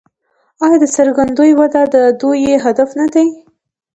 [0.63, 0.85] آیا د
[1.17, 3.27] ګرځندوی وده د دوی هدف نه دی؟